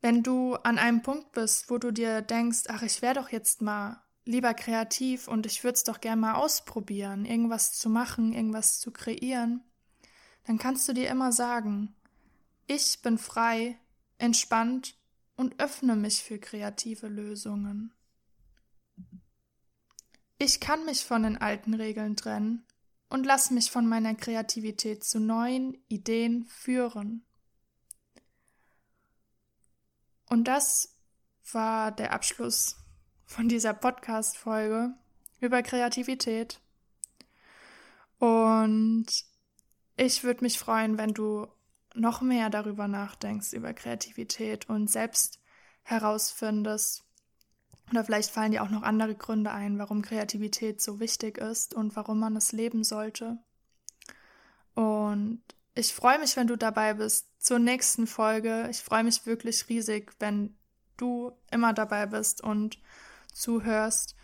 wenn 0.00 0.22
du 0.22 0.54
an 0.56 0.78
einem 0.78 1.02
Punkt 1.02 1.32
bist, 1.32 1.70
wo 1.70 1.78
du 1.78 1.90
dir 1.90 2.22
denkst, 2.22 2.64
ach, 2.68 2.82
ich 2.82 3.02
wäre 3.02 3.14
doch 3.14 3.30
jetzt 3.30 3.62
mal 3.62 4.02
lieber 4.24 4.54
kreativ 4.54 5.28
und 5.28 5.46
ich 5.46 5.64
würde 5.64 5.74
es 5.74 5.84
doch 5.84 6.00
gerne 6.00 6.20
mal 6.20 6.34
ausprobieren, 6.34 7.24
irgendwas 7.24 7.72
zu 7.72 7.88
machen, 7.88 8.32
irgendwas 8.32 8.78
zu 8.78 8.90
kreieren, 8.90 9.62
dann 10.44 10.58
kannst 10.58 10.88
du 10.88 10.92
dir 10.92 11.08
immer 11.08 11.32
sagen, 11.32 11.94
ich 12.66 13.00
bin 13.02 13.18
frei, 13.18 13.78
entspannt 14.18 14.96
und 15.36 15.60
öffne 15.60 15.96
mich 15.96 16.22
für 16.22 16.38
kreative 16.38 17.08
Lösungen. 17.08 17.92
Ich 20.38 20.60
kann 20.60 20.84
mich 20.84 21.04
von 21.04 21.22
den 21.22 21.38
alten 21.38 21.74
Regeln 21.74 22.16
trennen 22.16 22.66
und 23.08 23.24
lass 23.24 23.50
mich 23.50 23.70
von 23.70 23.86
meiner 23.86 24.14
Kreativität 24.14 25.04
zu 25.04 25.20
neuen 25.20 25.74
Ideen 25.88 26.46
führen. 26.46 27.24
Und 30.28 30.44
das 30.44 30.96
war 31.52 31.92
der 31.92 32.12
Abschluss 32.12 32.76
von 33.24 33.48
dieser 33.48 33.74
Podcast-Folge 33.74 34.94
über 35.40 35.62
Kreativität. 35.62 36.60
Und 38.18 39.06
ich 39.96 40.24
würde 40.24 40.42
mich 40.42 40.58
freuen, 40.58 40.98
wenn 40.98 41.14
du 41.14 41.46
noch 41.96 42.20
mehr 42.20 42.50
darüber 42.50 42.88
nachdenkst, 42.88 43.52
über 43.52 43.72
Kreativität 43.72 44.68
und 44.68 44.90
selbst 44.90 45.40
herausfindest, 45.82 47.04
oder 47.90 48.04
vielleicht 48.04 48.30
fallen 48.30 48.52
dir 48.52 48.62
auch 48.62 48.70
noch 48.70 48.82
andere 48.82 49.14
Gründe 49.14 49.52
ein, 49.52 49.78
warum 49.78 50.02
Kreativität 50.02 50.80
so 50.80 50.98
wichtig 50.98 51.38
ist 51.38 51.72
und 51.72 51.94
warum 51.94 52.18
man 52.18 52.36
es 52.36 52.52
leben 52.52 52.82
sollte. 52.82 53.38
Und 54.74 55.42
ich 55.74 55.94
freue 55.94 56.18
mich, 56.18 56.36
wenn 56.36 56.48
du 56.48 56.56
dabei 56.56 56.94
bist 56.94 57.28
zur 57.38 57.58
nächsten 57.58 58.06
Folge. 58.06 58.66
Ich 58.70 58.78
freue 58.78 59.04
mich 59.04 59.24
wirklich 59.26 59.68
riesig, 59.68 60.12
wenn 60.18 60.56
du 60.96 61.32
immer 61.50 61.72
dabei 61.72 62.06
bist 62.06 62.42
und 62.42 62.78
zuhörst. 63.32 64.16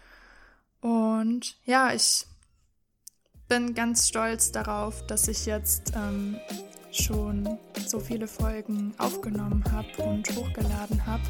Und 0.80 1.56
ja, 1.64 1.92
ich 1.92 2.26
bin 3.48 3.74
ganz 3.74 4.08
stolz 4.08 4.50
darauf, 4.50 5.06
dass 5.06 5.28
ich 5.28 5.46
jetzt 5.46 5.92
ähm, 5.94 6.40
schon 6.92 7.59
so 7.87 7.98
viele 7.98 8.26
Folgen 8.26 8.94
aufgenommen 8.98 9.64
habe 9.72 9.88
und 10.02 10.28
hochgeladen 10.37 11.05
habe. 11.07 11.22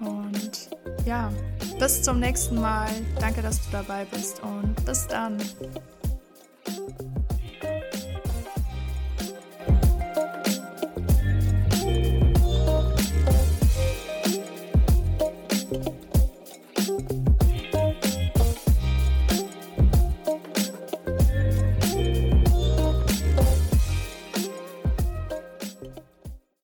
Und 0.00 0.70
ja, 1.04 1.32
bis 1.78 2.02
zum 2.02 2.20
nächsten 2.20 2.60
Mal. 2.60 2.88
Danke, 3.20 3.42
dass 3.42 3.64
du 3.64 3.72
dabei 3.72 4.04
bist 4.06 4.40
und 4.42 4.74
bis 4.84 5.06
dann. 5.08 5.38